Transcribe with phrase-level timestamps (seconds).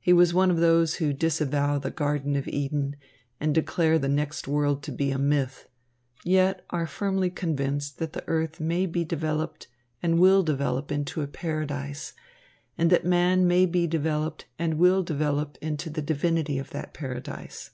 [0.00, 2.96] He was one of those who disavow the Garden of Eden
[3.38, 5.68] and declare the next world to be a myth,
[6.24, 9.68] yet are firmly convinced that the earth may be developed
[10.02, 12.14] and will develop into a paradise
[12.78, 17.72] and that man may be developed and will develop into the divinity of that paradise.